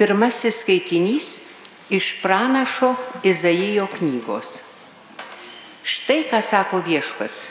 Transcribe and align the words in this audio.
Pirmasis 0.00 0.62
skaitinys 0.62 1.26
iš 1.92 2.22
pranašo 2.22 2.94
Izaijo 3.20 3.84
knygos. 3.98 4.62
Štai 5.84 6.22
ką 6.30 6.40
sako 6.40 6.80
viešpats. 6.86 7.50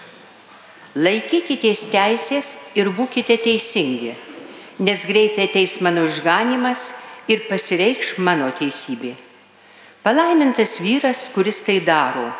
Laikykitės 0.98 1.84
teisės 1.94 2.56
ir 2.74 2.90
būkite 2.90 3.38
teisingi, 3.46 4.16
nes 4.82 5.06
greitai 5.06 5.46
ateis 5.52 5.78
mano 5.86 6.08
išganimas 6.10 6.96
ir 7.30 7.46
pasireikš 7.52 8.18
mano 8.18 8.50
teisybė. 8.58 9.14
Palaimintas 10.02 10.80
vyras, 10.82 11.28
kuris 11.30 11.62
tai 11.62 11.78
daro, 11.86 12.32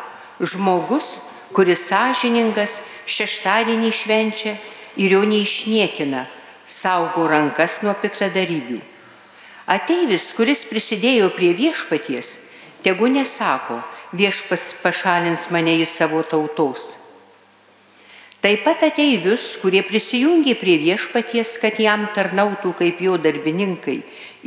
žmogus, 0.42 1.20
kuris 1.54 1.86
sąžiningas, 1.86 2.80
šeštadienį 3.06 3.94
švenčia 3.94 4.58
ir 4.98 5.20
jo 5.20 5.22
neišniekina, 5.22 6.26
saugo 6.66 7.30
rankas 7.30 7.84
nuo 7.86 7.94
piktadarybių. 7.94 8.89
Ateivis, 9.66 10.32
kuris 10.36 10.64
prisidėjo 10.68 11.30
prie 11.34 11.52
viešpaties, 11.56 12.38
tegu 12.84 13.10
nesako, 13.10 13.80
viešpas 14.16 14.74
pašalins 14.82 15.50
mane 15.52 15.76
į 15.80 15.86
savo 15.86 16.22
tautos. 16.22 16.96
Taip 18.40 18.62
pat 18.64 18.86
ateivius, 18.86 19.58
kurie 19.60 19.82
prisijungė 19.84 20.54
prie 20.56 20.78
viešpaties, 20.80 21.58
kad 21.60 21.76
jam 21.76 22.06
tarnautų 22.16 22.72
kaip 22.78 23.02
jo 23.04 23.18
darbininkai 23.20 23.98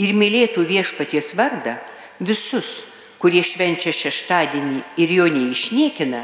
ir 0.01 0.15
mylėtų 0.17 0.65
viešpaties 0.65 1.35
vardą, 1.37 1.75
visus, 2.17 2.87
kurie 3.21 3.43
švenčia 3.45 3.93
šeštadienį 3.93 4.81
ir 4.97 5.13
jo 5.13 5.27
neišniekina, 5.29 6.23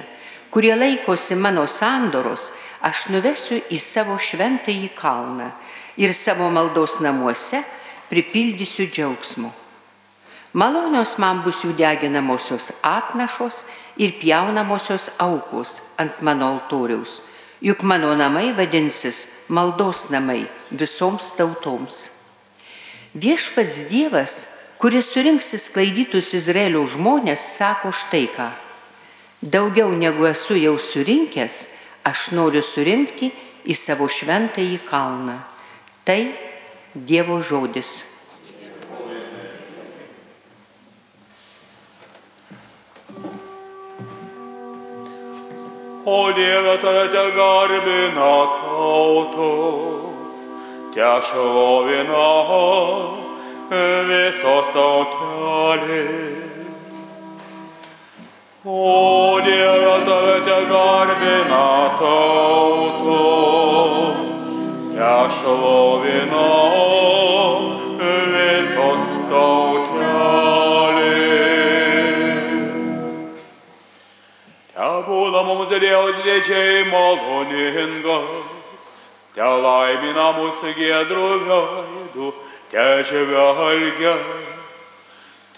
kurie 0.50 0.74
laikosi 0.74 1.38
mano 1.38 1.68
sandoros, 1.70 2.50
aš 2.82 3.06
nuvesiu 3.14 3.62
į 3.70 3.78
savo 3.78 4.18
šventąjį 4.18 4.90
kalną 4.98 5.52
ir 6.02 6.16
savo 6.18 6.50
maldos 6.50 6.98
namuose 7.04 7.62
pripildysiu 8.10 8.90
džiaugsmu. 8.90 9.52
Malonios 10.54 11.18
man 11.22 11.44
bus 11.46 11.62
jų 11.62 11.76
deginamosios 11.78 12.72
atnašos 12.82 13.62
ir 14.02 14.16
pjaunamosios 14.18 15.12
aukos 15.22 15.84
ant 16.02 16.24
mano 16.26 16.48
altoriaus, 16.56 17.20
juk 17.62 17.84
mano 17.86 18.16
namai 18.18 18.50
vadinsis 18.58 19.28
maldos 19.48 20.08
namai 20.10 20.48
visoms 20.72 21.36
tautoms. 21.38 22.10
Viešpas 23.14 23.90
Dievas, 23.90 24.48
kuris 24.82 25.12
surinks 25.14 25.54
įsklaidytus 25.54 26.34
Izraelio 26.38 26.88
žmonės, 26.90 27.46
sako 27.58 27.94
štai 27.94 28.26
ką. 28.34 28.50
Daugiau 29.42 29.94
negu 29.94 30.26
esu 30.26 30.58
jau 30.58 30.76
surinkęs, 30.82 31.68
aš 32.10 32.32
noriu 32.34 32.66
surinkti 32.66 33.30
į 33.70 33.76
savo 33.78 34.10
šventąjį 34.10 34.82
kalną. 34.90 35.40
Tai 36.06 36.49
Dievo 36.96 37.42
žodis. 37.42 38.06
O 46.06 46.32
Dieve, 46.34 46.78
tave 46.82 47.08
te 47.14 47.32
garbina 47.38 48.48
tautos, 48.56 50.36
te 50.96 51.10
šlovina 51.22 52.30
visos 54.10 54.68
tautelės. 54.74 55.94
O 58.66 59.40
Dieve, 59.46 59.96
tave 60.10 60.38
te 60.50 60.60
garbina 60.74 61.94
tautos, 62.02 63.50
te 64.98 65.14
šlovina 65.38 66.50
visos 66.74 66.79
Dievas 76.40 76.48
dėčiai 76.48 76.88
maloningas, 76.88 78.86
te 79.36 79.44
laimina 79.44 80.32
mūsų 80.38 80.72
gėdrų 80.78 81.28
veidų, 81.48 82.30
te 82.72 82.86
žvelgia. 83.04 84.14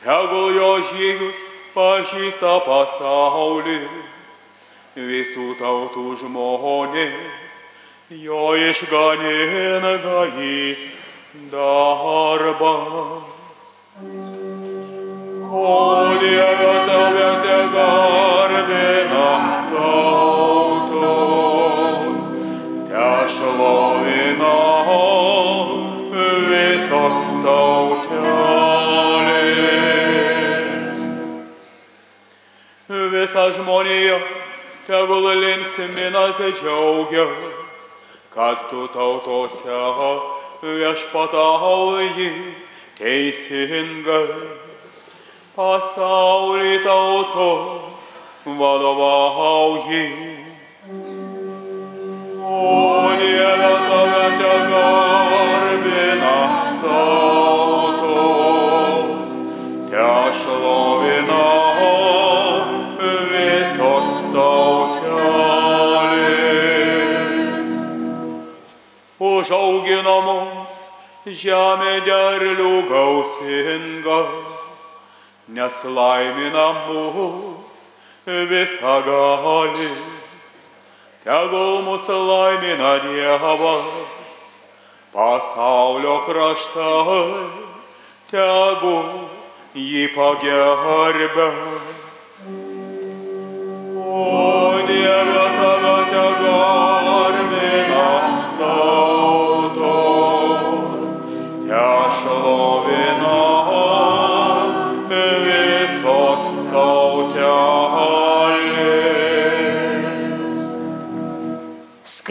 Tegul 0.01 0.55
jo 0.55 0.81
žygius 0.81 1.37
pažįsta 1.75 2.61
pasaulis, 2.65 4.41
visų 4.95 5.53
tautų 5.59 6.17
žmonės, 6.17 7.61
jo 8.09 8.55
išganina 8.55 9.93
į 10.41 10.77
darbą. 11.51 12.73
O 15.51 16.17
Dieve, 16.19 16.73
tave 16.87 17.29
te 17.43 17.57
garbina 17.75 19.00
tegul 34.91 35.39
linksiminasi 35.39 36.51
džiaugias, 36.51 37.85
kad 38.29 38.57
tu 38.69 38.87
tautose 38.91 39.77
viešpatauji 40.61 42.31
teisingai 42.99 44.27
pasaulį 45.55 46.73
tautos 46.83 48.11
vadovauji. 48.59 50.05
O 52.51 52.53
Dieve, 53.21 53.73
tave 53.87 54.27
te 54.43 54.55
garbina 54.75 56.39
tautos, 56.83 58.19
te 59.87 60.07
šlovina 60.41 60.90
Užaugino 69.41 70.17
mus 70.25 70.81
žemė 71.25 71.93
derlių 72.05 72.73
gausingas 72.89 74.57
nes 75.53 75.83
laimina 75.83 76.67
mus 76.87 77.89
visą 78.25 78.95
galis. 79.05 79.97
Tegul 81.25 81.83
mūsų 81.85 82.17
laimina 82.27 82.93
Dievas, 83.03 83.89
pasaulio 85.13 86.15
kraštai, 86.25 87.19
tegul 88.31 89.27
jį 89.75 90.07
pagerbia. 90.15 91.49
O 94.01 94.70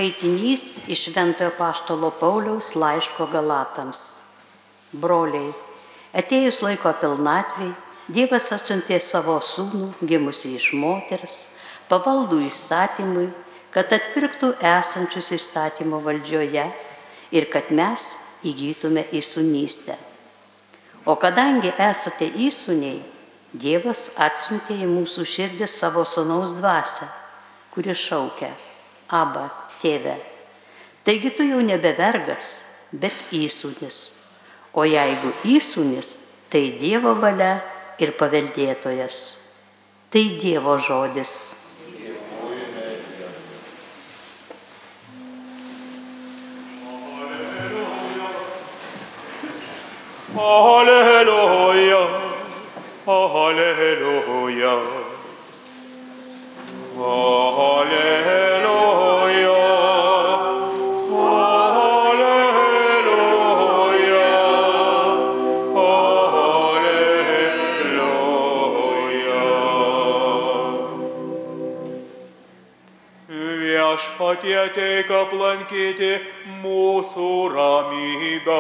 Skaitinys 0.01 0.79
iš 0.89 1.09
Ventojo 1.13 1.51
Paštalo 1.59 2.09
Pauliaus 2.21 2.71
laiško 2.75 3.27
Galatams. 3.29 3.99
Broliai, 4.97 5.51
atėjus 6.17 6.63
laiko 6.65 6.95
pilnatvei, 7.03 7.75
Dievas 8.09 8.49
atsiuntė 8.57 8.97
savo 9.05 9.35
sūnų, 9.45 9.91
gimusi 10.01 10.55
iš 10.57 10.71
moters, 10.73 11.35
pavaldų 11.91 12.41
įstatymui, 12.47 13.27
kad 13.77 13.93
atpirktų 13.93 14.55
esančius 14.71 15.29
įstatymo 15.37 16.01
valdžioje 16.09 16.65
ir 17.37 17.51
kad 17.53 17.69
mes 17.69 18.15
įgytume 18.41 19.05
įsunystę. 19.21 20.01
O 21.05 21.19
kadangi 21.21 21.77
esate 21.77 22.33
įsūniai, 22.49 23.03
Dievas 23.53 24.09
atsiuntė 24.17 24.81
į 24.81 24.89
mūsų 24.97 25.29
širdį 25.29 25.69
savo 25.69 26.09
sonaus 26.09 26.57
dvasę, 26.57 27.13
kuri 27.75 27.93
šaukia 27.93 28.55
Aba, 29.11 29.51
tėve. 29.81 30.17
Taigi 31.05 31.33
tu 31.37 31.47
jau 31.49 31.61
nebe 31.65 31.95
vergas, 31.97 32.61
bet 32.93 33.17
įsūnis. 33.33 34.11
O 34.77 34.85
jeigu 34.87 35.33
įsūnis, 35.49 36.11
tai 36.53 36.71
Dievo 36.79 37.15
valia 37.19 37.57
ir 37.99 38.13
paveldėtojas. 38.19 39.39
Tai 40.11 40.25
Dievo 40.43 40.77
žodis. 40.79 41.57
Alleluia, 50.41 52.01
Alleluia. 53.07 54.75
Alleluia, 57.01 58.50
Viešpatie 73.91 74.53
ateik 74.55 75.09
aplankyti 75.11 76.11
mūsų 76.63 77.31
ramybę, 77.51 78.59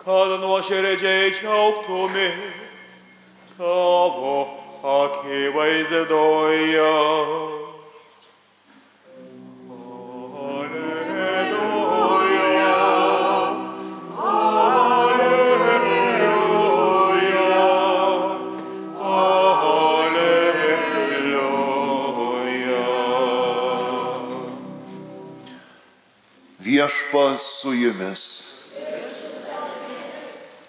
kad 0.00 0.32
nuoširdžiai 0.42 1.30
džiaugtumės 1.36 2.96
tavo 3.54 4.34
akivaizdoje. 4.96 6.90
Viešpas 26.58 27.40
su 27.60 27.72
jumis. 27.74 28.44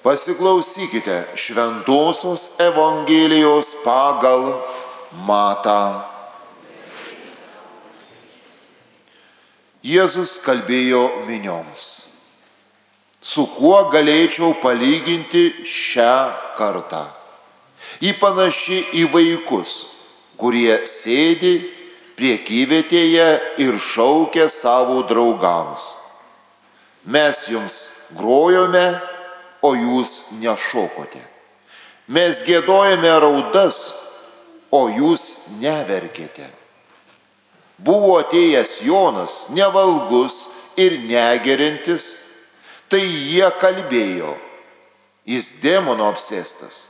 Pasiklausykite 0.04 1.24
Šventojios 1.36 2.52
Evangelijos 2.60 3.72
pagal 3.86 4.52
Matą. 5.24 6.04
Jėzus 9.84 10.42
kalbėjo 10.44 11.24
minioms. 11.24 11.86
Su 13.24 13.48
kuo 13.56 13.80
galėčiau 13.92 14.58
palyginti 14.60 15.64
šią 15.64 16.18
kartą? 16.60 17.06
Į 18.04 18.12
panaši 18.20 18.84
į 19.00 19.08
vaikus, 19.16 19.80
kurie 20.36 20.84
sėdi 20.84 21.77
priekyvietėje 22.18 23.28
ir 23.62 23.78
šaukia 23.82 24.48
savo 24.50 25.04
draugams. 25.08 25.96
Mes 27.08 27.46
jums 27.52 27.78
grojome, 28.18 28.98
o 29.62 29.74
jūs 29.76 30.40
nešokote. 30.42 31.22
Mes 32.08 32.42
gėdojame 32.48 33.12
raudas, 33.22 33.96
o 34.72 34.88
jūs 34.92 35.50
neverkėte. 35.62 36.48
Buvo 37.78 38.18
atėjęs 38.22 38.80
Jonas, 38.88 39.36
nevalgus 39.54 40.38
ir 40.80 40.98
negerintis, 41.06 42.08
tai 42.90 43.04
jie 43.04 43.48
kalbėjo, 43.62 44.34
jis 45.28 45.58
demono 45.62 46.08
apsėstas. 46.10 46.88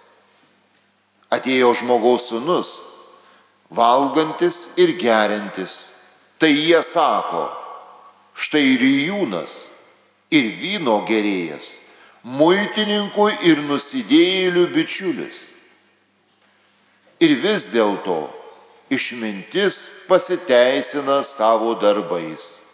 Atėjo 1.34 1.74
žmogaus 1.82 2.30
sunus, 2.32 2.70
valgantis 3.70 4.78
ir 4.78 4.96
gerintis, 5.00 5.92
tai 6.40 6.54
jie 6.54 6.80
sako, 6.84 7.48
štai 8.38 8.64
ir 8.76 8.86
jūnas, 9.10 9.70
ir 10.32 10.48
vyno 10.62 11.02
gerėjas, 11.08 11.82
muitininkų 12.24 13.30
ir 13.48 13.64
nusidėjėlių 13.68 14.68
bičiulis. 14.76 15.44
Ir 17.24 17.34
vis 17.42 17.72
dėlto 17.74 18.28
išmintis 18.94 20.06
pasiteisina 20.08 21.24
savo 21.26 21.74
darbais. 21.82 22.68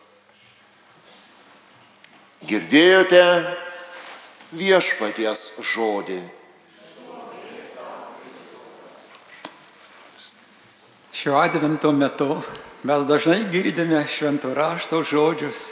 Girdėjote 2.43 3.23
viešpaties 4.59 5.45
žodį. 5.63 6.19
Šiuo 11.23 11.37
advento 11.39 11.87
metu 11.95 12.41
mes 12.83 13.03
dažnai 13.07 13.45
girdime 13.47 14.01
šventų 14.11 14.49
rašto 14.57 14.97
žodžius, 15.07 15.69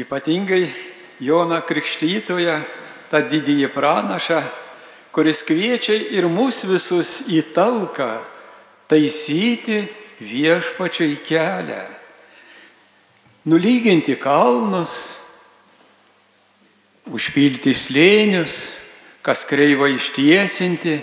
ypatingai 0.00 0.62
Joną 1.20 1.58
Krikštytoje, 1.68 2.54
tą 3.12 3.20
didįjį 3.20 3.68
pranašą, 3.74 4.38
kuris 5.12 5.44
kviečia 5.44 5.98
ir 6.16 6.30
mus 6.32 6.62
visus 6.64 7.18
į 7.28 7.42
talką 7.52 8.08
taisyti 8.88 9.82
viešpačiai 10.24 11.20
kelią, 11.20 11.84
nulyginti 13.44 14.16
kalnus, 14.16 15.20
užpilti 17.12 17.76
slėnius, 17.76 18.60
kas 19.20 19.44
kreivą 19.44 19.92
ištiesinti. 20.00 21.00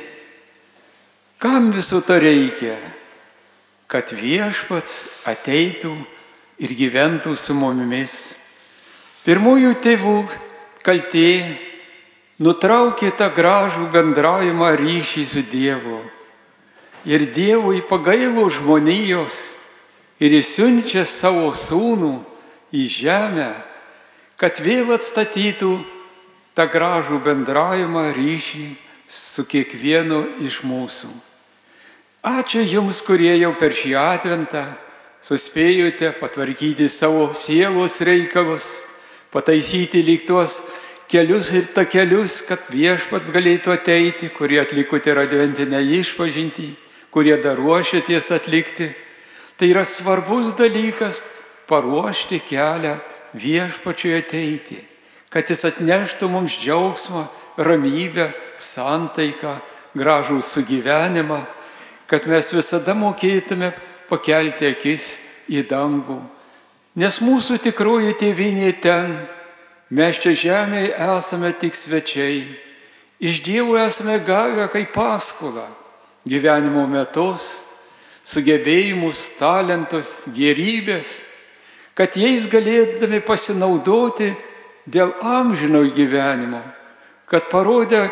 Kam 1.37 1.69
visų 1.69 2.01
to 2.01 2.17
reikia? 2.17 2.96
Kad 3.87 4.11
viešpats 4.11 5.05
ateitų 5.27 5.93
ir 6.59 6.73
gyventų 6.75 7.35
su 7.39 7.55
mumis. 7.55 8.35
Pirmųjų 9.23 9.73
tėvų 9.83 10.17
kaltė 10.83 11.57
nutraukė 12.43 13.11
tą 13.17 13.29
gražų 13.33 13.87
bendravimą 13.93 14.73
ryšį 14.79 15.23
su 15.27 15.43
Dievu. 15.51 15.99
Ir 17.07 17.27
Dievui 17.31 17.81
pagailo 17.87 18.47
žmonijos 18.51 19.55
ir 20.19 20.33
įsiunčia 20.35 21.05
savo 21.07 21.53
sūnų 21.55 22.17
į 22.75 22.87
žemę, 22.91 23.51
kad 24.35 24.59
vėl 24.59 24.91
atstatytų 24.97 25.77
tą 26.57 26.65
gražų 26.67 27.21
bendravimą 27.23 28.09
ryšį 28.17 28.67
su 29.07 29.45
kiekvienu 29.47 30.25
iš 30.43 30.63
mūsų. 30.67 31.26
Ačiū 32.27 32.65
Jums, 32.65 32.99
kurie 33.07 33.31
jau 33.39 33.53
per 33.55 33.71
šį 33.71 33.93
adventą 33.95 34.65
suspėjote 35.23 36.09
patvarkyti 36.19 36.89
savo 36.91 37.29
sielos 37.37 38.01
reikalus, 38.03 38.81
pataisyti 39.31 40.01
lyg 40.03 40.25
tuos 40.27 40.57
kelius 41.07 41.53
ir 41.55 41.69
takelius, 41.71 42.41
kad 42.43 42.67
viešpats 42.73 43.31
galėtų 43.31 43.71
ateiti, 43.77 44.27
kurie 44.35 44.59
atlikote 44.59 45.13
ir 45.13 45.21
adventinę 45.23 45.79
išpažinti, 46.01 46.73
kurie 47.15 47.37
dar 47.39 47.55
ruošiaties 47.55 48.31
atlikti. 48.35 48.91
Tai 49.55 49.71
yra 49.71 49.87
svarbus 49.87 50.51
dalykas 50.59 51.21
paruošti 51.69 52.41
kelią 52.43 52.97
viešpačiui 53.39 54.17
ateiti, 54.19 54.81
kad 55.31 55.47
jis 55.47 55.63
atneštų 55.71 56.27
mums 56.33 56.59
džiaugsmą, 56.59 57.23
ramybę, 57.55 58.33
santaiką, 58.59 59.61
gražų 59.95 60.43
sugyvenimą, 60.43 61.45
kad 62.07 62.27
mes 62.27 62.51
visada 62.55 62.95
mokėtume 62.95 63.73
pakelti 64.09 64.71
akis 64.71 65.07
į 65.51 65.63
dangų. 65.67 66.21
Nes 66.97 67.19
mūsų 67.21 67.59
tikroji 67.61 68.15
tėvinė 68.17 68.71
ten, 68.81 69.13
mes 69.93 70.17
čia 70.23 70.33
žemėje 70.33 70.95
esame 70.95 71.51
tik 71.59 71.75
svečiai. 71.77 72.41
Iš 73.21 73.41
Dievo 73.45 73.77
esame 73.77 74.17
gavę 74.23 74.67
kaip 74.71 74.93
paskolą 74.95 75.67
gyvenimo 76.27 76.83
metus, 76.89 77.63
sugebėjimus, 78.27 79.29
talentus, 79.39 80.25
gerybės, 80.35 81.21
kad 81.97 82.17
jais 82.19 82.45
galėdami 82.51 83.21
pasinaudoti 83.25 84.33
dėl 84.85 85.13
amžino 85.23 85.81
gyvenimo, 85.95 86.59
kad 87.31 87.47
parodę 87.51 88.07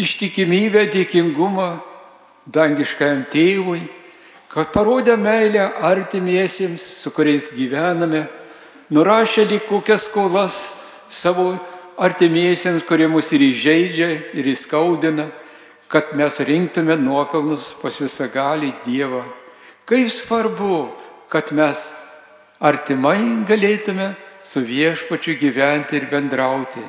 ištikimybę, 0.00 0.86
dėkingumą 0.92 1.70
dangiškajam 2.46 3.24
tėvui, 3.32 3.82
kad 4.52 4.70
parodė 4.74 5.16
meilę 5.18 5.64
artimiesiems, 5.82 6.82
su 7.02 7.10
kuriais 7.10 7.50
gyvename, 7.56 8.26
nurašė 8.94 9.46
lyg 9.50 9.64
kokias 9.68 10.08
skolas 10.08 10.58
savo 11.08 11.54
artimiesiems, 11.98 12.84
kurie 12.86 13.08
mus 13.10 13.32
ir 13.34 13.42
įžeidžia, 13.48 14.10
ir 14.34 14.50
įskaudina, 14.52 15.26
kad 15.88 16.14
mes 16.18 16.40
rinktume 16.42 16.96
nuopelnus 16.98 17.72
pas 17.82 17.96
visą 18.02 18.28
gali 18.32 18.72
Dievą. 18.86 19.24
Kaip 19.86 20.10
svarbu, 20.10 20.88
kad 21.30 21.52
mes 21.52 21.90
artimai 22.60 23.44
galėtume 23.46 24.14
su 24.44 24.62
viešpačiu 24.64 25.36
gyventi 25.40 25.98
ir 25.98 26.08
bendrauti. 26.10 26.82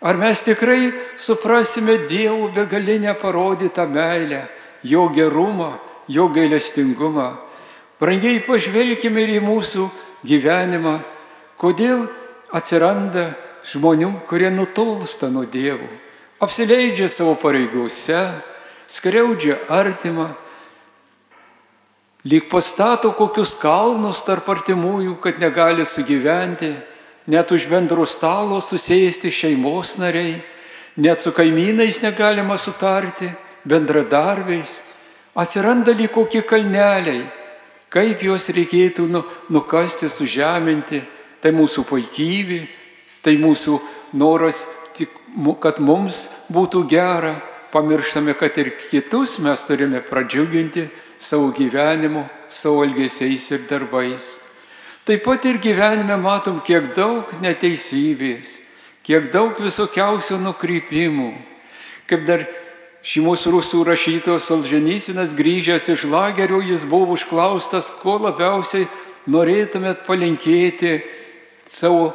Ar 0.00 0.16
mes 0.16 0.42
tikrai 0.44 0.92
suprasime 1.16 1.98
Dievo 2.08 2.48
begalinę 2.54 3.14
parodytą 3.14 3.86
meilę, 3.88 4.46
jo 4.82 5.08
gerumą, 5.08 5.78
jo 6.08 6.28
gailestingumą. 6.28 7.36
Brangiai 8.00 8.40
pažvelkime 8.40 9.26
ir 9.26 9.36
į 9.36 9.40
mūsų 9.44 9.86
gyvenimą, 10.24 10.98
kodėl 11.60 12.06
atsiranda 12.56 13.30
žmonių, 13.68 14.14
kurie 14.28 14.48
nutolsta 14.52 15.28
nuo 15.28 15.44
Dievo, 15.44 15.88
apsileidžia 16.40 17.10
savo 17.12 17.34
pareigose, 17.36 18.22
skriaudžia 18.88 19.58
artimą, 19.68 20.30
lyg 22.24 22.48
pastato 22.48 23.12
kokius 23.16 23.54
kalnus 23.60 24.24
tarp 24.24 24.48
artimųjų, 24.48 25.18
kad 25.20 25.38
negali 25.40 25.84
sugyventi, 25.84 26.72
net 27.30 27.52
už 27.52 27.68
bendro 27.68 28.06
stalo 28.08 28.58
susėsti 28.64 29.30
šeimos 29.30 29.98
nariai, 30.00 30.40
net 30.96 31.20
su 31.20 31.32
kaimynais 31.36 32.00
negalima 32.02 32.56
sutarti, 32.58 33.30
bendradarbiais, 33.64 34.80
atsiranda 35.34 35.92
lyg 35.96 36.12
kokie 36.14 36.42
kalneliai, 36.46 37.24
kaip 37.90 38.22
juos 38.22 38.48
reikėtų 38.54 39.06
nu, 39.10 39.24
nukasti, 39.50 40.10
sužeminti, 40.10 41.02
tai 41.40 41.52
mūsų 41.56 41.84
puikybė, 41.88 42.60
tai 43.24 43.36
mūsų 43.40 43.78
noras, 44.20 44.66
tik, 44.96 45.12
kad 45.62 45.80
mums 45.82 46.28
būtų 46.52 46.84
gera, 46.90 47.34
pamirštame, 47.72 48.34
kad 48.34 48.56
ir 48.58 48.72
kitus 48.90 49.38
mes 49.38 49.62
turime 49.66 50.02
pradžiuginti 50.02 50.88
savo 51.18 51.50
gyvenimu, 51.54 52.26
savo 52.48 52.84
elgesiais 52.84 53.50
ir 53.54 53.66
darbais. 53.70 54.38
Taip 55.06 55.24
pat 55.24 55.44
ir 55.48 55.58
gyvenime 55.62 56.16
matom, 56.20 56.60
kiek 56.62 56.92
daug 56.94 57.30
neteisybės, 57.42 58.60
kiek 59.06 59.30
daug 59.32 59.58
visokiausių 59.58 60.38
nukrypimų. 60.42 61.32
Kaip 62.10 62.26
dar 62.26 62.44
šeimos 63.02 63.46
rusų 63.48 63.82
rašytojas 63.88 64.48
Solženysinas 64.50 65.34
grįžęs 65.38 65.88
iš 65.94 66.06
lagerio, 66.10 66.60
jis 66.64 66.84
buvo 66.88 67.16
užklaustas, 67.16 67.92
ko 68.02 68.18
labiausiai 68.20 68.88
norėtumėt 69.30 70.06
palinkėti 70.06 70.98
savo 71.70 72.10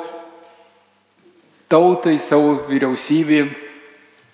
tautai, 1.72 2.18
savo 2.22 2.58
vyriausybėm 2.70 3.54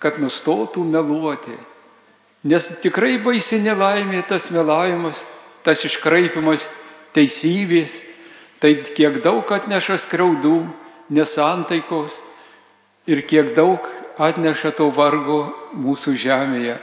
kad 0.02 0.18
nustotų 0.18 0.82
meluoti. 0.82 1.54
Nes 2.42 2.66
tikrai 2.82 3.20
baisi 3.22 3.60
nelaimė 3.62 4.24
tas 4.26 4.48
melavimas, 4.50 5.28
tas 5.62 5.84
iškraipimas 5.86 6.72
teisybės, 7.14 8.00
tai 8.58 8.74
kiek 8.82 9.20
daug 9.22 9.46
atneša 9.46 10.00
skriaudų, 10.02 10.56
nesantaikos 11.14 12.18
ir 13.06 13.22
kiek 13.30 13.54
daug 13.54 13.86
atneša 14.18 14.72
to 14.76 14.88
vargo 14.92 15.52
mūsų 15.76 16.16
žemėje. 16.18 16.78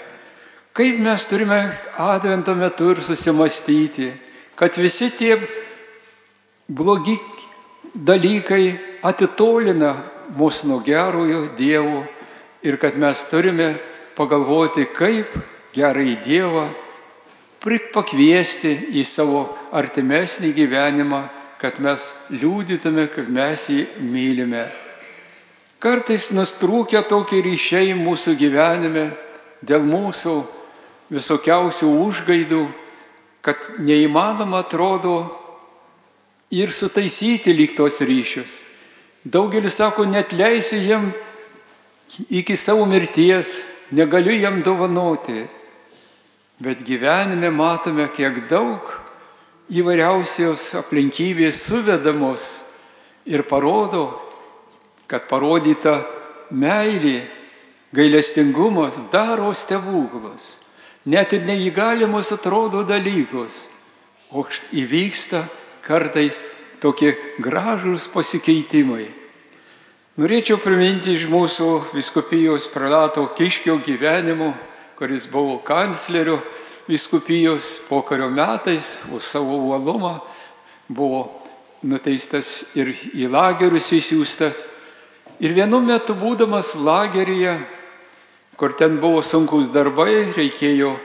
Kaip 0.74 1.00
mes 1.03 1.25
turime 1.27 1.59
advento 1.98 2.55
metu 2.55 2.91
ir 2.93 3.01
susimastyti, 3.03 4.12
kad 4.55 4.77
visi 4.77 5.09
tie 5.12 5.36
blogi 6.67 7.17
dalykai 7.93 8.79
atitolina 9.03 9.95
mus 10.38 10.63
nuo 10.63 10.79
gerojo 10.79 11.50
Dievo 11.57 12.05
ir 12.63 12.77
kad 12.77 12.98
mes 12.98 13.25
turime 13.31 13.74
pagalvoti, 14.15 14.86
kaip 14.93 15.33
gerai 15.74 16.17
Dievą 16.24 16.69
pakviesti 17.93 18.71
į 18.95 19.03
savo 19.03 19.43
artimesnį 19.75 20.53
gyvenimą, 20.55 21.24
kad 21.59 21.79
mes 21.83 22.13
liūdytume, 22.31 23.09
kad 23.12 23.27
mes 23.27 23.67
jį 23.69 23.88
mylime. 24.00 24.63
Kartais 25.79 26.25
nustrūkia 26.36 27.05
tokie 27.07 27.39
ryšiai 27.39 27.93
mūsų 27.95 28.33
gyvenime 28.36 29.05
dėl 29.63 29.86
mūsų 29.88 30.33
visokiausių 31.07 31.91
užgaidų, 32.03 32.65
kad 33.39 33.69
neįmanoma 33.79 34.59
atrodo 34.65 35.21
ir 36.51 36.75
sutaisyti 36.75 37.55
lyg 37.55 37.77
tos 37.79 38.01
ryšius. 38.03 38.59
Daugelis 39.24 39.79
sako, 39.79 40.03
net 40.03 40.36
leisiu 40.36 40.83
jiem 40.83 41.09
iki 42.27 42.59
savo 42.59 42.83
mirties 42.83 43.62
negaliu 43.95 44.36
jam 44.36 44.59
dovanoti. 44.59 45.48
Bet 46.59 46.83
gyvenime 46.83 47.55
matome, 47.55 48.12
kiek 48.12 48.50
daug 48.51 48.83
įvairiausios 49.71 50.74
aplinkybės 50.75 51.69
suvedamos 51.69 52.65
ir 53.24 53.48
parodo, 53.48 54.09
kad 55.09 55.25
parodyta 55.29 56.03
meilė, 56.53 57.25
gailestingumas 57.95 58.99
daro 59.11 59.51
stebuklus. 59.57 60.57
Net 61.09 61.33
ir 61.33 61.47
neįgalimus 61.47 62.29
atrodo 62.35 62.83
dalykus, 62.85 63.65
o 64.29 64.45
įvyksta 64.75 65.47
kartais 65.81 66.43
tokie 66.83 67.15
gražūs 67.41 68.05
pasikeitimai. 68.13 69.07
Norėčiau 70.19 70.59
priminti 70.59 71.13
iš 71.15 71.25
mūsų 71.31 71.95
viskupijos 71.95 72.67
prelato 72.69 73.23
Kiškio 73.37 73.77
gyvenimo, 73.81 74.51
kuris 74.99 75.25
buvo 75.31 75.57
kanclerio 75.63 76.37
viskupijos 76.89 77.79
pokario 77.87 78.27
metais, 78.29 78.99
už 79.13 79.23
savo 79.23 79.55
uolumą 79.69 80.19
buvo 80.89 81.23
nuteistas 81.85 82.65
ir 82.75 82.91
į 82.91 83.29
lagerius 83.31 83.91
įsiūstas. 83.95 84.65
Ir 85.39 85.53
vienu 85.55 85.79
metu 85.79 86.12
būdamas 86.19 86.74
lageryje, 86.75 87.53
kur 88.60 88.74
ten 88.75 88.98
buvo 89.00 89.22
sunkus 89.24 89.69
darbai, 89.72 90.34
reikėjo 90.36 90.98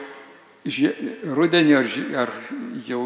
rudenį 1.36 1.76
ar, 1.78 1.90
ar 2.24 2.32
jau 2.82 3.04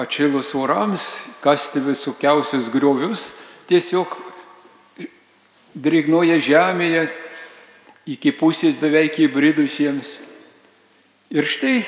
atšilus 0.00 0.54
orams 0.56 1.04
kasti 1.44 1.82
visokiausius 1.84 2.70
griovius, 2.72 3.34
tiesiog 3.68 4.16
drėgnoje 5.76 6.40
žemėje, 6.40 7.08
iki 8.08 8.32
pusės 8.32 8.80
beveik 8.80 9.20
įbridusiems. 9.20 10.16
Ir 11.30 11.44
štai 11.44 11.82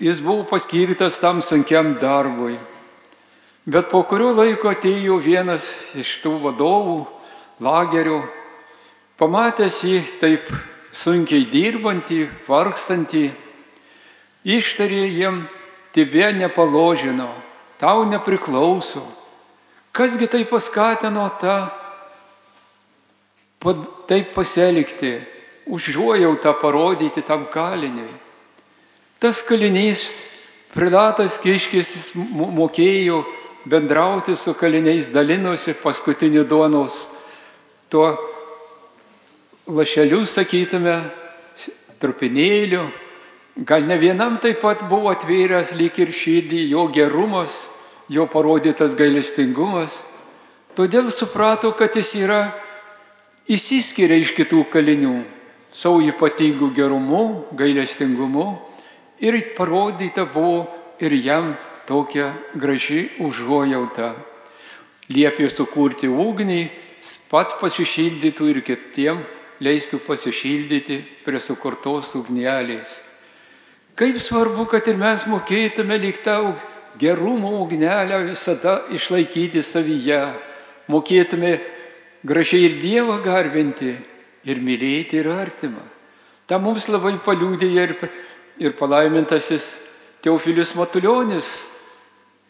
jis 0.00 0.24
buvo 0.24 0.46
paskirtas 0.48 1.20
tam 1.20 1.44
sunkiam 1.44 1.92
darbui. 2.00 2.56
Bet 3.68 3.92
po 3.92 4.00
kurio 4.08 4.32
laiko 4.34 4.72
atėjo 4.72 5.20
vienas 5.22 5.68
iš 5.94 6.22
tų 6.24 6.40
vadovų 6.48 7.02
lagerio, 7.60 8.22
pamatęs 9.20 9.82
jį 9.84 10.00
taip 10.20 10.48
sunkiai 10.92 11.46
dirbantį, 11.48 12.26
vargstantį, 12.48 13.30
ištarė 14.44 15.04
jiem, 15.08 15.42
tebe 15.92 16.32
nepaložino, 16.36 17.28
tau 17.80 18.04
nepriklauso. 18.08 19.04
Kasgi 19.92 20.28
tai 20.28 20.44
paskatino 20.48 21.28
tą 21.40 21.56
taip 24.08 24.32
pasielgti, 24.34 25.20
užuojautą 25.68 26.54
parodyti 26.58 27.22
tam 27.22 27.46
kaliniui. 27.46 28.10
Tas 29.22 29.42
kalinys, 29.46 30.26
prilatas 30.74 31.36
kiškis, 31.38 32.16
mokėjo 32.56 33.20
bendrauti 33.68 34.34
su 34.34 34.56
kaliniais, 34.58 35.12
dalinosi 35.14 35.76
paskutiniu 35.78 36.42
duonos 36.48 37.11
tuo 37.92 38.08
lašeliu, 39.68 40.24
sakytume, 40.24 40.94
trupinėliu. 42.00 42.86
Gal 43.68 43.84
ne 43.84 43.98
vienam 44.00 44.38
taip 44.40 44.62
pat 44.64 44.86
buvo 44.88 45.12
atvėręs 45.12 45.74
lyg 45.76 45.98
ir 46.00 46.12
širdį 46.16 46.62
jo 46.70 46.86
gerumas, 46.94 47.66
jo 48.08 48.24
parodytas 48.32 48.96
gailestingumas. 48.96 50.06
Todėl 50.72 51.10
suprato, 51.12 51.74
kad 51.76 51.92
jis 52.00 52.14
yra 52.16 52.46
įsiskiria 53.44 54.16
iš 54.16 54.32
kitų 54.38 54.64
kalinių 54.72 55.18
savo 55.72 56.00
ypatingų 56.00 56.70
gerumu, 56.72 57.44
gailestingumu 57.52 58.46
ir 59.20 59.36
parodyta 59.56 60.24
buvo 60.24 60.64
ir 60.96 61.12
jam 61.12 61.52
tokia 61.84 62.30
graži 62.56 63.10
užuojauta. 63.20 64.14
Liepė 65.12 65.50
sukurti 65.52 66.08
ugnį, 66.08 66.62
pats 67.30 67.56
pasišildytų 67.60 68.48
ir 68.52 68.60
kitiem 68.66 69.22
leistų 69.62 70.00
pasišildyti 70.06 70.98
prie 71.24 71.40
sukurtos 71.42 72.14
ugnelės. 72.18 73.00
Kaip 73.98 74.18
svarbu, 74.22 74.66
kad 74.70 74.86
ir 74.88 74.96
mes 75.00 75.26
mokėtume 75.28 75.98
lyg 76.00 76.22
tą 76.24 76.54
gerumo 76.98 77.52
ugnelę 77.60 78.22
visada 78.30 78.80
išlaikyti 78.92 79.62
savyje, 79.62 80.22
mokėtume 80.88 81.58
gražiai 82.24 82.70
ir 82.70 82.78
Dievą 82.80 83.18
garbinti, 83.24 83.92
ir 84.44 84.62
mylėti, 84.62 85.20
ir 85.20 85.28
artimą. 85.32 85.82
Ta 86.46 86.58
mums 86.58 86.88
labai 86.90 87.14
paliūdėja 87.22 87.84
ir, 87.86 87.94
ir 88.58 88.74
palaimintasis 88.78 89.80
Teofilius 90.22 90.74
Matuljonis, 90.78 91.48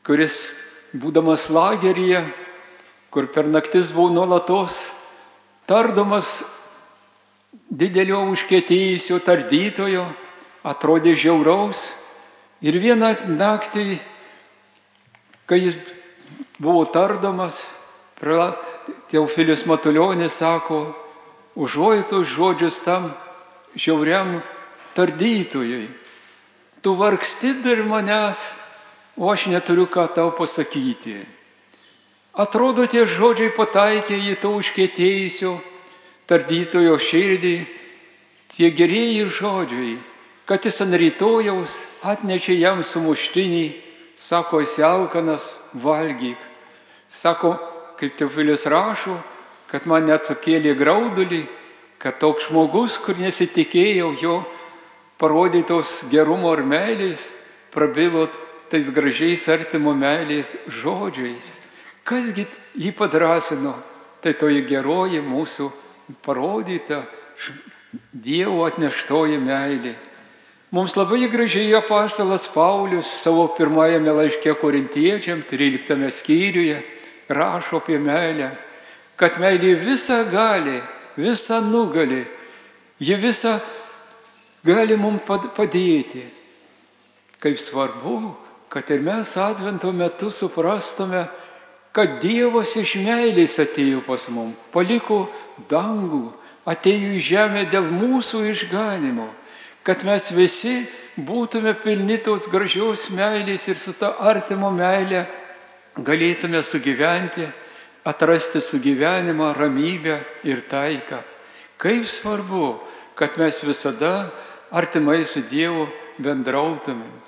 kuris, 0.05 0.53
būdamas 0.93 1.49
lageryje, 1.53 2.23
kur 3.13 3.29
per 3.29 3.45
naktis 3.45 3.93
buvo 3.93 4.09
nuolatos 4.09 4.95
tardomas 5.69 6.43
didelio 7.69 8.23
užkėtėjusio 8.33 9.19
tardytojo, 9.25 10.07
atrodė 10.65 11.13
žiauraus. 11.17 11.91
Ir 12.63 12.79
vieną 12.79 13.11
naktį, 13.37 13.99
kai 15.45 15.59
jis 15.61 15.77
buvo 16.63 16.85
tardomas, 16.87 17.67
Teofilius 19.11 19.65
Matulionis 19.67 20.39
sako, 20.39 20.85
užuojtos 21.59 22.31
žodžius 22.33 22.79
tam 22.87 23.11
žiauriam 23.75 24.39
tardytojui. 24.95 25.89
Tu 26.83 26.95
vargsti 26.95 27.53
dar 27.65 27.83
manęs, 27.87 28.55
o 29.19 29.31
aš 29.31 29.49
neturiu 29.51 29.89
ką 29.91 30.07
tau 30.15 30.31
pasakyti. 30.39 31.42
Atrodo, 32.33 32.87
tie 32.89 33.05
žodžiai 33.05 33.53
pataikė 33.53 34.17
į 34.17 34.39
to 34.41 34.55
užkėtėjusio 34.57 35.59
tardytojo 36.25 36.97
širdį, 36.97 37.57
tie 38.57 38.71
gerieji 38.73 39.27
žodžiai, 39.29 39.99
kad 40.49 40.65
jis 40.65 40.81
ant 40.85 40.97
rytojaus 40.97 41.75
atnešė 42.01 42.57
jam 42.57 42.81
sumuštinį, 42.81 43.67
sako, 44.17 44.63
esi 44.65 44.81
alkanas, 44.81 45.59
valgyk. 45.77 46.41
Sako, 47.05 47.57
kaip 48.01 48.17
Teofilis 48.17 48.65
rašo, 48.65 49.19
kad 49.69 49.85
man 49.89 50.09
net 50.09 50.29
sukėlė 50.29 50.73
graudulį, 50.77 51.45
kad 52.01 52.17
toks 52.19 52.49
žmogus, 52.49 52.97
kur 52.99 53.21
nesitikėjau 53.21 54.09
jo 54.21 54.39
parodytos 55.21 56.03
gerumo 56.11 56.51
ar 56.57 56.65
meilės, 56.67 57.31
prabilot 57.73 58.35
tais 58.73 58.89
gražiais 58.91 59.45
artimo 59.53 59.95
meilės 59.95 60.57
žodžiais. 60.81 61.62
Kasgi 62.03 62.47
jį 62.75 62.91
padrasino, 62.99 63.77
tai 64.23 64.35
toji 64.35 64.65
geroji 64.67 65.23
mūsų 65.23 65.69
parodyta 66.25 67.05
Dievo 68.13 68.63
atneštoji 68.65 69.37
meilė. 69.43 69.93
Mums 70.73 70.95
labai 70.97 71.27
gražiai 71.29 71.75
apaštalas 71.77 72.47
Paulius 72.49 73.11
savo 73.21 73.45
pirmajame 73.53 74.15
laiške 74.17 74.55
korintiečiam, 74.57 75.43
13 75.45 76.09
skyriuje, 76.09 76.79
rašo 77.29 77.83
apie 77.83 77.99
meilę, 78.01 78.49
kad 79.21 79.37
meilė 79.43 79.75
visą 79.77 80.23
gali, 80.33 80.79
visą 81.21 81.61
nugali, 81.61 82.23
ji 82.97 83.19
visą 83.21 83.59
gali 84.65 84.97
mums 84.97 85.29
padėti. 85.29 86.25
Kaip 87.43 87.61
svarbu, 87.61 88.33
kad 88.73 88.89
ir 88.95 89.05
mes 89.05 89.37
advento 89.37 89.93
metu 89.93 90.31
suprastume, 90.33 91.27
kad 91.93 92.19
Dievas 92.23 92.73
iš 92.81 92.97
meilės 93.05 93.59
atėjo 93.61 94.01
pas 94.07 94.25
mus, 94.33 94.57
paliko 94.73 95.27
dangų, 95.69 96.33
atėjo 96.69 97.13
į 97.19 97.21
žemę 97.21 97.65
dėl 97.71 97.91
mūsų 97.93 98.47
išganimo, 98.53 99.29
kad 99.85 100.05
mes 100.07 100.31
visi 100.33 100.87
būtume 101.17 101.75
pilni 101.83 102.17
tos 102.23 102.49
gražios 102.49 103.11
meilės 103.13 103.69
ir 103.69 103.81
su 103.81 103.93
ta 103.99 104.15
artimo 104.25 104.71
meilė 104.73 105.27
galėtume 105.99 106.63
sugyventi, 106.65 107.45
atrasti 108.09 108.63
sugyvenimą, 108.65 109.53
ramybę 109.55 110.17
ir 110.49 110.65
taiką. 110.71 111.21
Kaip 111.77 112.07
svarbu, 112.09 112.81
kad 113.15 113.37
mes 113.39 113.61
visada 113.67 114.31
artimai 114.73 115.25
su 115.29 115.43
Dievu 115.45 115.87
bendrautumėm. 116.23 117.21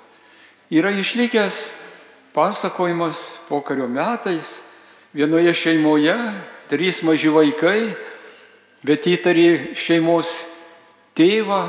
Yra 0.73 0.89
išlikęs 0.97 1.69
pasakojimas 2.35 3.39
pokario 3.47 3.87
metais, 3.87 4.59
vienoje 5.15 5.53
šeimoje 5.55 6.15
trys 6.67 6.99
maži 7.07 7.31
vaikai, 7.31 7.95
bet 8.83 9.07
įtarė 9.07 9.75
šeimos 9.79 10.43
tėvą, 11.15 11.61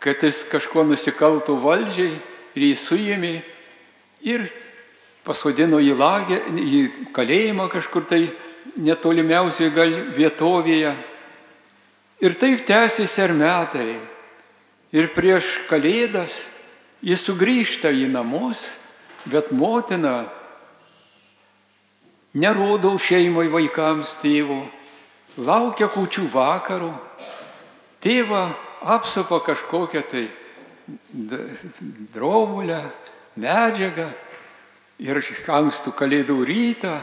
kad 0.00 0.24
jis 0.24 0.40
kažko 0.48 0.86
nusikaltų 0.88 1.58
valdžiai 1.60 2.14
ir 2.56 2.66
jį 2.70 2.76
suėmė 2.80 3.34
ir 4.24 4.46
pasodino 5.26 5.78
į, 5.82 5.92
lagę, 5.94 6.40
į 6.48 6.80
kalėjimą 7.12 7.68
kažkur 7.70 8.06
tai 8.08 8.22
netolimiausioje 8.80 9.74
gal 9.74 9.92
vietovėje. 10.16 10.94
Ir 12.24 12.36
taip 12.40 12.64
tęsiasi 12.68 13.22
ar 13.24 13.36
metai. 13.36 13.98
Ir 14.90 15.12
prieš 15.14 15.60
kalėdas 15.68 16.48
jis 17.04 17.22
sugrįžta 17.22 17.92
į 17.94 18.08
namus, 18.10 18.80
bet 19.26 19.50
motina 19.52 20.24
nerodo 22.34 22.94
šeimai 22.98 23.48
vaikams 23.50 24.16
tėvo, 24.22 24.62
laukia 25.40 25.90
kučių 25.90 26.26
vakarų, 26.30 26.90
tėvą 28.00 28.44
apsupa 28.80 29.40
kažkokią 29.44 30.02
tai 30.08 30.26
drobulę, 32.14 32.82
medžiagą 33.40 34.08
ir 35.00 35.20
ankstų 35.20 35.92
kalėdų 35.96 36.38
rytą 36.46 36.94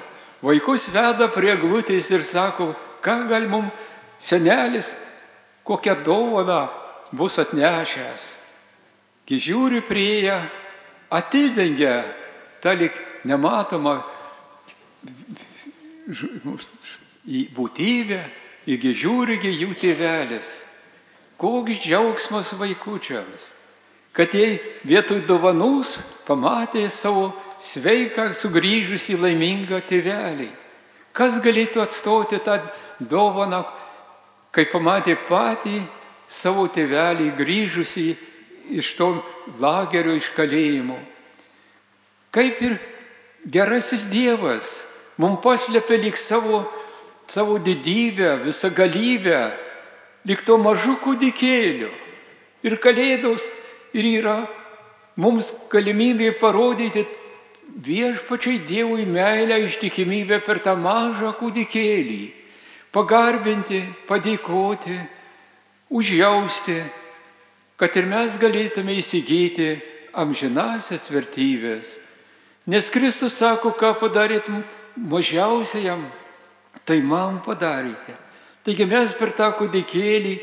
vaikus 0.44 0.90
veda 0.94 1.30
prie 1.34 1.56
glutės 1.60 2.10
ir 2.12 2.24
sako, 2.26 2.74
ką 3.02 3.24
gal 3.30 3.48
mums 3.50 3.72
senelis, 4.20 4.96
kokią 5.64 5.96
dovaną 6.04 6.68
bus 7.12 7.38
atnešęs. 7.40 8.38
Kai 9.28 9.40
žiūri 9.44 9.82
prie 9.84 10.24
ją, 10.28 10.38
atidengia 11.10 12.04
tą 12.64 12.74
lik 12.78 12.96
nematomą 13.28 14.00
į 17.28 17.42
būtybę, 17.56 18.20
įgi 18.68 18.94
žiūrigi 19.04 19.52
jų 19.64 19.76
tėvelis. 19.80 20.52
Koks 21.38 21.84
džiaugsmas 21.84 22.54
vaikučiams, 22.58 23.52
kad 24.16 24.34
jie 24.34 24.58
vietoj 24.88 25.22
dovanus 25.30 25.98
pamatė 26.26 26.88
savo 26.90 27.30
sveiką 27.62 28.32
sugrįžusį 28.34 29.20
laimingą 29.22 29.82
tėvelį. 29.86 30.50
Kas 31.14 31.38
galėtų 31.42 31.82
atstoti 31.84 32.40
tą 32.46 32.58
dovaną, 33.00 33.64
kai 34.54 34.66
pamatė 34.70 35.18
patį 35.28 35.84
savo 36.30 36.66
tėvelį 36.74 37.32
grįžusį 37.38 38.08
iš 38.70 38.94
to 38.98 39.10
lagerio 39.60 40.16
iš 40.18 40.30
kalėjimo. 40.36 40.98
Kaip 42.32 42.62
ir 42.62 42.78
gerasis 43.48 44.08
Dievas 44.12 44.86
mums 45.18 45.42
paslėpia 45.44 45.98
lyg 46.02 46.18
savo, 46.20 46.66
savo 47.28 47.58
didybę, 47.58 48.36
visą 48.44 48.70
galybę, 48.76 49.40
lyg 50.28 50.44
to 50.46 50.58
mažų 50.62 50.98
kūdikėlių. 51.04 51.90
Ir 52.68 52.76
kalėdos 52.84 53.48
ir 53.96 54.06
yra 54.20 54.42
mums 55.18 55.54
galimybė 55.72 56.34
parodyti 56.42 57.06
viešpačiai 57.68 58.62
Dievui 58.68 59.06
meilę 59.06 59.60
ištikimybę 59.66 60.42
per 60.46 60.60
tą 60.64 60.76
mažą 60.80 61.34
kūdikėlį, 61.38 62.22
pagarbinti, 62.94 63.84
padėkoti, 64.08 64.98
užjausti, 65.90 66.80
kad 67.78 67.96
ir 67.98 68.10
mes 68.10 68.38
galėtume 68.42 68.98
įsigyti 68.98 69.78
amžinasias 70.18 71.08
vertybės. 71.14 71.98
Nes 72.68 72.90
Kristus 72.92 73.38
sako, 73.38 73.72
ką 73.78 73.94
padarėt 74.02 74.50
mažiausiajam, 74.98 76.02
tai 76.84 77.00
man 77.06 77.40
padarėte. 77.46 78.18
Taigi 78.66 78.88
mes 78.90 79.14
per 79.16 79.32
tą 79.32 79.54
kūdikėlį 79.56 80.34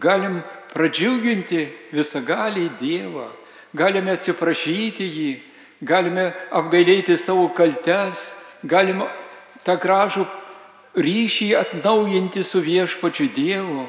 galim 0.00 0.40
pradžiuginti 0.72 1.68
visagalį 1.94 2.66
Dievą, 2.80 3.28
galime 3.76 4.16
atsiprašyti 4.16 5.06
jį, 5.06 5.30
galime 5.86 6.30
apgailėti 6.50 7.14
savo 7.18 7.48
kaltes, 7.54 8.32
galime 8.64 9.06
tą 9.62 9.76
gražų 9.78 10.26
ryšį 10.98 11.52
atnaujinti 11.60 12.42
su 12.42 12.62
viešpačiu 12.64 13.28
Dievu. 13.36 13.86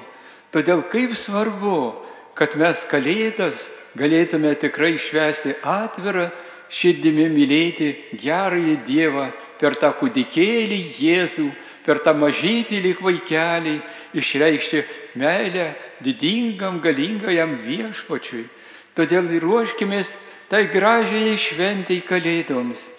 Todėl 0.52 0.84
kaip 0.92 1.16
svarbu, 1.16 1.96
kad 2.38 2.56
mes 2.60 2.86
kalėdas 2.90 3.70
galėtume 3.98 4.54
tikrai 4.60 4.96
švęsti 5.00 5.58
atvirą 5.68 6.30
širdimi 6.72 7.28
mylėti 7.32 7.92
gerąjį 8.22 8.78
Dievą 8.88 9.28
per 9.60 9.76
tą 9.80 9.92
kūdikėlį 10.00 10.80
Jėzų, 11.02 11.50
per 11.86 12.00
tą 12.04 12.14
mažytį 12.16 12.80
lik 12.86 13.02
vaikelį, 13.04 13.76
išreikšti 14.16 14.84
meilę 15.20 15.72
didingam, 16.04 16.80
galingajam 16.84 17.58
viešpačiui. 17.66 18.48
Todėl 18.96 19.28
ruoškimės 19.42 20.16
tai 20.52 20.66
gražiai 20.72 21.38
šventai 21.40 22.02
kalėdoms, 22.04 22.90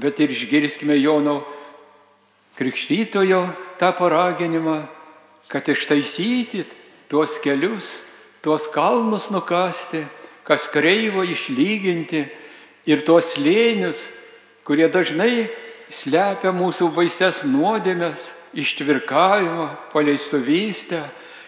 bet 0.00 0.20
ir 0.20 0.32
išgirskime 0.32 0.96
Jono 0.96 1.42
krikštytojo 2.56 3.42
tą 3.80 3.92
paraginimą, 3.96 4.80
kad 5.48 5.68
ištaisytit 5.68 6.72
tuos 7.08 7.36
kelius, 7.44 8.11
tuos 8.42 8.66
kalnus 8.66 9.30
nukasti, 9.30 10.02
kas 10.42 10.66
kreivo 10.68 11.22
išlyginti 11.22 12.26
ir 12.90 13.04
tuos 13.06 13.36
lėnius, 13.38 14.10
kurie 14.66 14.88
dažnai 14.90 15.46
slepia 15.86 16.50
mūsų 16.50 16.90
baises 16.96 17.44
nuodėmės, 17.46 18.32
ištvirkavimą, 18.52 19.68
paleistovystę, 19.94 21.00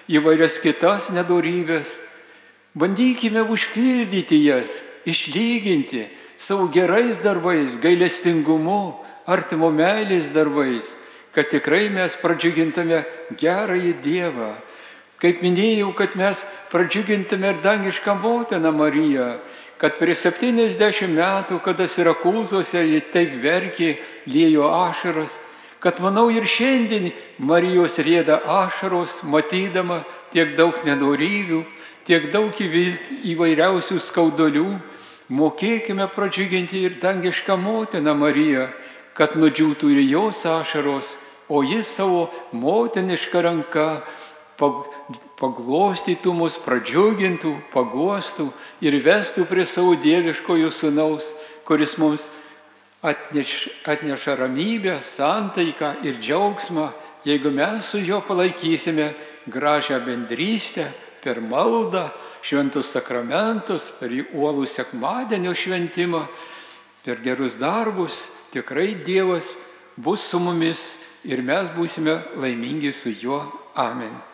įvairias 0.09 0.57
kitas 0.62 1.11
nedorybės. 1.12 1.98
Bandykime 2.74 3.42
užpildyti 3.44 4.38
jas, 4.46 4.85
išlyginti 5.07 6.07
savo 6.37 6.68
gerais 6.72 7.20
darbais, 7.22 7.76
gailestingumu, 7.83 8.96
artimo 9.26 9.70
meilės 9.70 10.30
darbais, 10.35 10.94
kad 11.35 11.50
tikrai 11.50 11.88
mes 11.90 12.16
pradžiugintume 12.22 13.02
gerąjį 13.40 13.92
Dievą. 14.04 14.52
Kaip 15.24 15.38
minėjau, 15.40 15.88
kad 15.96 16.18
mes 16.20 16.42
pradžiugintume 16.68 17.54
ir 17.54 17.60
dangišką 17.64 18.12
motiną 18.20 18.74
Mariją, 18.76 19.38
kad 19.80 19.96
prieš 19.96 20.26
70 20.26 21.08
metų, 21.16 21.62
kada 21.64 21.87
Sirakūzose 21.88 22.82
jie 22.84 23.00
taip 23.08 23.32
verkė, 23.40 23.94
liejo 24.28 24.66
ašaras, 24.68 25.38
kad 25.80 26.02
manau 26.04 26.26
ir 26.28 26.44
šiandien 26.44 27.08
Marijos 27.40 27.96
rėda 28.04 28.42
ašaros, 28.44 29.22
matydama 29.24 30.02
tiek 30.34 30.52
daug 30.58 30.76
nedorybių, 30.84 31.62
tiek 32.04 32.28
daug 32.28 32.52
įvairiausių 32.60 33.96
skaudolių, 34.04 34.66
mokėkime 35.32 36.04
pradžiuginti 36.12 36.84
ir 36.84 36.98
dangišką 37.00 37.56
motiną 37.56 38.12
Mariją, 38.12 38.68
kad 39.16 39.40
nudžiūtų 39.40 39.94
ir 39.96 40.04
jos 40.04 40.44
ašaros, 40.52 41.16
o 41.48 41.64
jis 41.64 41.88
savo 41.96 42.28
motinišką 42.52 43.40
ranką 43.48 43.88
paglostytų 45.40 46.33
mus, 46.37 46.57
pradžiugintų, 46.62 47.53
paguostų 47.72 48.48
ir 48.85 48.96
vestų 49.05 49.46
prie 49.50 49.66
savo 49.68 49.94
dieviškojo 49.98 50.70
sunaus, 50.72 51.33
kuris 51.66 51.96
mums 51.98 52.29
atneš, 53.05 53.68
atneša 53.85 54.37
ramybę, 54.40 54.98
santaiką 55.00 55.94
ir 56.07 56.20
džiaugsmą, 56.20 56.88
jeigu 57.24 57.53
mes 57.53 57.85
su 57.85 58.00
juo 58.00 58.20
palaikysime 58.24 59.12
gražią 59.46 60.00
bendrystę 60.05 60.88
per 61.24 61.40
maldą, 61.40 62.09
šventus 62.44 62.92
sakramentus, 62.92 63.88
per 63.98 64.12
į 64.12 64.27
uolų 64.37 64.66
sekmadienio 64.68 65.55
šventimą, 65.57 66.27
per 67.05 67.20
gerus 67.24 67.57
darbus, 67.61 68.29
tikrai 68.53 68.94
Dievas 69.05 69.55
bus 69.96 70.24
su 70.29 70.40
mumis 70.40 70.94
ir 71.24 71.42
mes 71.44 71.72
būsime 71.77 72.18
laimingi 72.40 72.92
su 72.92 73.12
juo. 73.12 73.42
Amen. 73.74 74.34